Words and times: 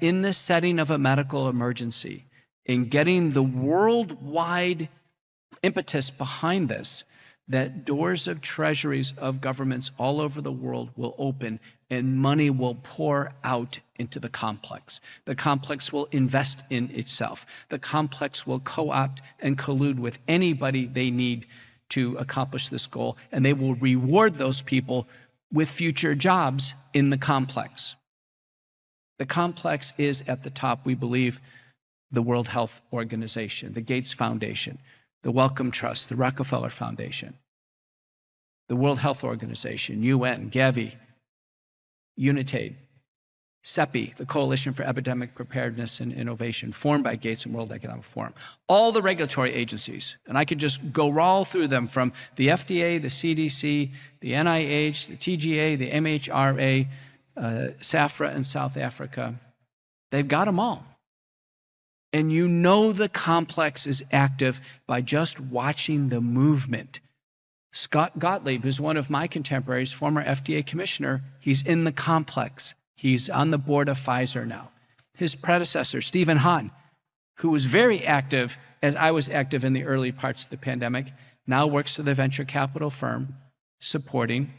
in 0.00 0.22
the 0.22 0.32
setting 0.32 0.78
of 0.78 0.90
a 0.90 0.98
medical 0.98 1.48
emergency, 1.48 2.24
in 2.64 2.88
getting 2.88 3.32
the 3.32 3.42
worldwide 3.42 4.88
impetus 5.62 6.10
behind 6.10 6.68
this, 6.68 7.04
that 7.48 7.84
doors 7.84 8.28
of 8.28 8.40
treasuries 8.40 9.12
of 9.18 9.40
governments 9.40 9.90
all 9.98 10.20
over 10.20 10.40
the 10.40 10.52
world 10.52 10.90
will 10.96 11.14
open 11.18 11.58
and 11.90 12.16
money 12.16 12.48
will 12.48 12.76
pour 12.76 13.32
out 13.42 13.80
into 13.96 14.20
the 14.20 14.28
complex. 14.28 15.00
The 15.24 15.34
complex 15.34 15.92
will 15.92 16.06
invest 16.12 16.62
in 16.70 16.90
itself. 16.92 17.44
The 17.68 17.80
complex 17.80 18.46
will 18.46 18.60
co 18.60 18.90
opt 18.90 19.20
and 19.40 19.58
collude 19.58 19.98
with 19.98 20.20
anybody 20.28 20.86
they 20.86 21.10
need 21.10 21.46
to 21.90 22.16
accomplish 22.16 22.68
this 22.68 22.86
goal, 22.86 23.16
and 23.32 23.44
they 23.44 23.52
will 23.52 23.74
reward 23.74 24.34
those 24.34 24.62
people 24.62 25.08
with 25.52 25.68
future 25.68 26.14
jobs 26.14 26.74
in 26.94 27.10
the 27.10 27.18
complex. 27.18 27.96
The 29.20 29.26
complex 29.26 29.92
is 29.98 30.24
at 30.26 30.44
the 30.44 30.48
top, 30.48 30.86
we 30.86 30.94
believe, 30.94 31.42
the 32.10 32.22
World 32.22 32.48
Health 32.48 32.80
Organization, 32.90 33.74
the 33.74 33.82
Gates 33.82 34.14
Foundation, 34.14 34.78
the 35.22 35.30
Wellcome 35.30 35.70
Trust, 35.70 36.08
the 36.08 36.16
Rockefeller 36.16 36.70
Foundation, 36.70 37.34
the 38.70 38.76
World 38.76 39.00
Health 39.00 39.22
Organization, 39.22 40.02
UN, 40.02 40.50
Gavi, 40.50 40.94
UNITAID, 42.18 42.76
CEPI, 43.62 44.16
the 44.16 44.24
Coalition 44.24 44.72
for 44.72 44.84
Epidemic 44.84 45.34
Preparedness 45.34 46.00
and 46.00 46.14
Innovation, 46.14 46.72
formed 46.72 47.04
by 47.04 47.14
Gates 47.16 47.44
and 47.44 47.54
World 47.54 47.72
Economic 47.72 48.04
Forum. 48.04 48.32
All 48.68 48.90
the 48.90 49.02
regulatory 49.02 49.52
agencies, 49.52 50.16
and 50.26 50.38
I 50.38 50.46
could 50.46 50.58
just 50.58 50.94
go 50.94 51.20
all 51.20 51.44
through 51.44 51.68
them 51.68 51.88
from 51.88 52.14
the 52.36 52.48
FDA, 52.48 53.02
the 53.02 53.08
CDC, 53.08 53.90
the 54.22 54.32
NIH, 54.32 55.08
the 55.08 55.16
TGA, 55.16 55.78
the 55.78 55.90
MHRA, 55.90 56.88
uh, 57.40 57.68
SAHPRA 57.80 58.34
in 58.36 58.44
South 58.44 58.76
Africa, 58.76 59.34
they've 60.10 60.28
got 60.28 60.44
them 60.44 60.60
all. 60.60 60.84
And 62.12 62.32
you 62.32 62.48
know 62.48 62.92
the 62.92 63.08
complex 63.08 63.86
is 63.86 64.04
active 64.12 64.60
by 64.86 65.00
just 65.00 65.40
watching 65.40 66.08
the 66.08 66.20
movement. 66.20 67.00
Scott 67.72 68.18
Gottlieb 68.18 68.64
is 68.66 68.80
one 68.80 68.96
of 68.96 69.10
my 69.10 69.28
contemporaries, 69.28 69.92
former 69.92 70.24
FDA 70.24 70.66
commissioner. 70.66 71.22
He's 71.38 71.62
in 71.62 71.84
the 71.84 71.92
complex. 71.92 72.74
He's 72.96 73.30
on 73.30 73.52
the 73.52 73.58
board 73.58 73.88
of 73.88 73.98
Pfizer 73.98 74.46
now. 74.46 74.70
His 75.14 75.34
predecessor, 75.34 76.00
Stephen 76.00 76.38
Hahn, 76.38 76.72
who 77.36 77.50
was 77.50 77.64
very 77.64 78.04
active 78.04 78.58
as 78.82 78.96
I 78.96 79.12
was 79.12 79.28
active 79.28 79.64
in 79.64 79.72
the 79.72 79.84
early 79.84 80.10
parts 80.10 80.44
of 80.44 80.50
the 80.50 80.56
pandemic, 80.56 81.12
now 81.46 81.66
works 81.66 81.94
for 81.94 82.02
the 82.02 82.14
venture 82.14 82.44
capital 82.44 82.90
firm 82.90 83.36
supporting 83.78 84.52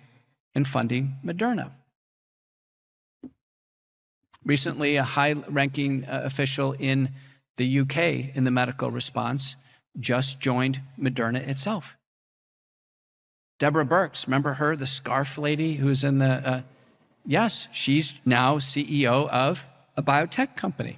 and 0.56 0.68
funding 0.68 1.18
Moderna. 1.24 1.72
Recently, 4.44 4.96
a 4.96 5.04
high 5.04 5.34
ranking 5.34 6.06
uh, 6.06 6.22
official 6.24 6.74
in 6.74 7.10
the 7.58 7.80
UK 7.80 8.36
in 8.36 8.44
the 8.44 8.52
medical 8.52 8.90
response 8.90 9.56
just 10.00 10.40
joined 10.40 10.82
Moderna 11.00 11.48
itself. 11.48 11.96
Deborah 13.60 13.86
Birx, 13.86 14.26
remember 14.26 14.54
her, 14.54 14.76
the 14.76 14.88
scarf 14.88 15.38
lady 15.38 15.76
who's 15.76 16.04
in 16.04 16.18
the. 16.18 16.26
Uh, 16.26 16.62
yes, 17.26 17.68
she's 17.72 18.16
now 18.26 18.58
CEO 18.58 19.30
of 19.30 19.68
a 19.96 20.02
biotech 20.02 20.56
company, 20.56 20.98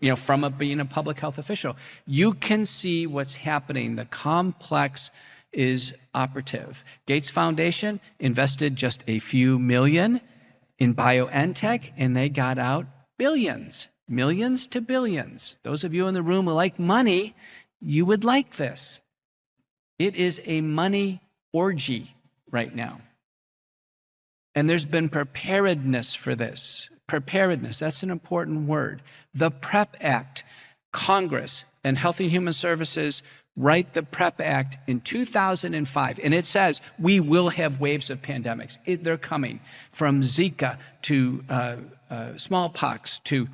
you 0.00 0.10
know, 0.10 0.16
from 0.16 0.44
a, 0.44 0.50
being 0.50 0.80
a 0.80 0.84
public 0.84 1.18
health 1.18 1.38
official. 1.38 1.76
You 2.04 2.34
can 2.34 2.66
see 2.66 3.06
what's 3.06 3.36
happening. 3.36 3.96
The 3.96 4.04
complex 4.04 5.10
is 5.52 5.94
operative. 6.14 6.84
Gates 7.06 7.30
Foundation 7.30 8.00
invested 8.18 8.76
just 8.76 9.02
a 9.06 9.18
few 9.18 9.58
million 9.58 10.20
in 10.82 10.96
BioNTech, 10.96 11.92
and 11.96 12.16
they 12.16 12.28
got 12.28 12.58
out 12.58 12.86
billions, 13.16 13.86
millions 14.08 14.66
to 14.66 14.80
billions. 14.80 15.60
Those 15.62 15.84
of 15.84 15.94
you 15.94 16.08
in 16.08 16.14
the 16.14 16.24
room 16.24 16.46
who 16.46 16.52
like 16.52 16.76
money, 16.76 17.36
you 17.80 18.04
would 18.04 18.24
like 18.24 18.56
this. 18.56 19.00
It 20.00 20.16
is 20.16 20.42
a 20.44 20.60
money 20.60 21.20
orgy 21.52 22.16
right 22.50 22.74
now. 22.74 23.00
And 24.56 24.68
there's 24.68 24.84
been 24.84 25.08
preparedness 25.08 26.16
for 26.16 26.34
this. 26.34 26.90
Preparedness, 27.06 27.78
that's 27.78 28.02
an 28.02 28.10
important 28.10 28.66
word. 28.66 29.02
The 29.32 29.52
PrEP 29.52 29.96
Act, 30.00 30.42
Congress 30.92 31.64
and 31.84 31.96
Health 31.96 32.18
and 32.18 32.28
Human 32.30 32.54
Services 32.54 33.22
write 33.56 33.92
the 33.92 34.02
PrEP 34.02 34.40
Act 34.40 34.78
in 34.86 35.00
2005, 35.00 36.20
and 36.22 36.34
it 36.34 36.46
says 36.46 36.80
we 36.98 37.20
will 37.20 37.50
have 37.50 37.80
waves 37.80 38.10
of 38.10 38.22
pandemics. 38.22 38.78
It, 38.86 39.04
they're 39.04 39.18
coming 39.18 39.60
from 39.90 40.22
Zika 40.22 40.78
to 41.02 41.44
uh, 41.48 41.76
uh, 42.10 42.38
smallpox 42.38 43.18
to 43.20 43.48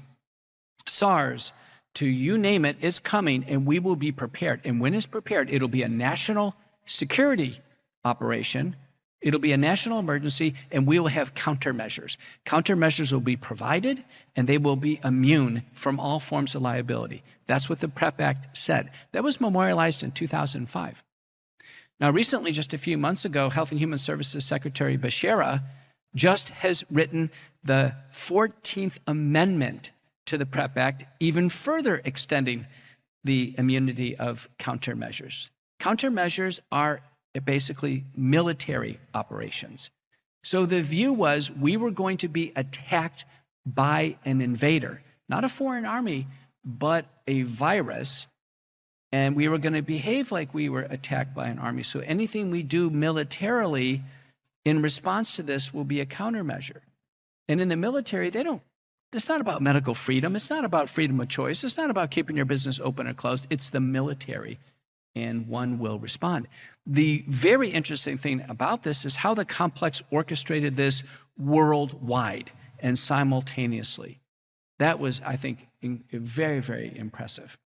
SARS 0.87 1.53
to 1.95 2.07
you 2.07 2.39
name 2.39 2.65
it, 2.65 2.77
it's 2.81 3.01
coming, 3.01 3.45
and 3.49 3.67
we 3.67 3.81
will 3.81 3.97
be 3.97 4.13
prepared. 4.13 4.61
And 4.65 4.81
when 4.81 4.95
it's 4.95 5.07
prepared, 5.07 5.51
it'll 5.51 5.67
be 5.67 5.83
a 5.83 5.89
national 5.89 6.55
security 6.87 7.61
operation. 8.05 8.77
It'll 9.21 9.41
be 9.41 9.53
a 9.53 9.57
national 9.57 9.99
emergency, 9.99 10.55
and 10.71 10.87
we 10.87 11.01
will 11.01 11.09
have 11.09 11.35
countermeasures. 11.35 12.17
Countermeasures 12.47 13.13
will 13.13 13.21
be 13.21 13.37
provided, 13.37 14.05
and 14.37 14.49
they 14.49 14.59
will 14.59 14.77
be 14.77 15.01
immune 15.03 15.65
from 15.73 15.99
all 15.99 16.21
forms 16.21 16.55
of 16.55 16.63
liability. 16.63 17.25
That's 17.47 17.69
what 17.69 17.81
the 17.81 17.89
PrEP 17.89 18.21
Act 18.21 18.57
said. 18.57 18.91
That 19.13 19.25
was 19.25 19.41
memorialized 19.41 20.03
in 20.05 20.13
2005. 20.13 21.05
Now, 22.01 22.11
recently, 22.11 22.53
just 22.53 22.73
a 22.73 22.79
few 22.79 22.97
months 22.97 23.25
ago, 23.25 23.51
Health 23.51 23.73
and 23.73 23.81
Human 23.81 23.99
Services 23.99 24.45
Secretary 24.45 24.97
Becerra 24.97 25.65
just 26.15 26.51
has 26.51 26.85
written 26.91 27.31
the 27.65 27.95
14th 28.13 28.99
Amendment 29.07 29.91
to 30.27 30.39
the 30.39 30.47
PrEP 30.47 30.79
Act, 30.79 31.05
even 31.19 31.49
further 31.49 32.01
extending 32.05 32.67
the 33.25 33.55
immunity 33.59 34.17
of 34.17 34.49
countermeasures. 34.61 35.51
Countermeasures 35.81 36.61
are 36.71 37.01
basically 37.45 38.05
military 38.17 38.99
operations. 39.15 39.91
So 40.43 40.67
the 40.67 40.81
view 40.81 41.13
was 41.13 41.51
we 41.51 41.77
were 41.77 41.91
going 41.91 42.19
to 42.19 42.29
be 42.29 42.53
attacked 42.57 43.25
by 43.67 44.17
an 44.25 44.41
invader, 44.41 45.03
not 45.29 45.45
a 45.45 45.49
foreign 45.49 45.85
army, 45.85 46.27
but 46.65 47.07
a 47.27 47.43
virus. 47.43 48.27
And 49.13 49.37
we 49.37 49.49
were 49.49 49.59
going 49.59 49.75
to 49.75 49.83
behave 49.83 50.33
like 50.33 50.55
we 50.55 50.69
were 50.69 50.83
attacked 50.83 51.35
by 51.35 51.49
an 51.49 51.59
army. 51.59 51.83
So 51.83 52.01
anything 52.01 52.51
we 52.51 52.63
do 52.63 52.91
militarily 52.91 54.03
in 54.65 54.83
response 54.83 55.35
to 55.37 55.43
this 55.43 55.73
will 55.73 55.85
be 55.85 56.01
a 56.01 56.07
countermeasure. 56.07 56.81
And 57.49 57.61
in 57.61 57.69
the 57.69 57.77
military, 57.77 58.31
they 58.31 58.43
don't, 58.43 58.63
it's 59.13 59.29
not 59.29 59.41
about 59.41 59.63
medical 59.63 59.95
freedom. 59.95 60.37
It's 60.37 60.51
not 60.51 60.65
about 60.65 60.91
freedom 60.91 61.19
of 61.21 61.29
choice. 61.29 61.65
It's 61.65 61.79
not 61.79 61.91
about 61.91 62.11
keeping 62.11 62.37
your 62.37 62.45
business 62.45 62.79
open 62.83 63.07
or 63.07 63.15
closed. 63.15 63.47
It's 63.49 63.71
the 63.71 63.81
military 63.81 64.59
and 65.19 65.49
one 65.49 65.79
will 65.79 65.99
respond. 65.99 66.49
The 66.87 67.25
very 67.29 67.69
interesting 67.69 68.17
thing 68.19 68.45
about 68.49 68.83
this 68.83 69.05
is 69.05 69.17
how 69.17 69.35
the 69.35 69.45
complex 69.45 70.03
orchestrated 70.11 70.77
this 70.77 71.03
worldwide 71.37 72.51
and 72.81 72.99
simultaneously. 72.99 74.21
That 74.79 74.99
was, 74.99 75.21
I 75.25 75.37
think, 75.37 75.69
very, 75.83 76.61
very 76.61 76.97
impressive. 76.97 77.59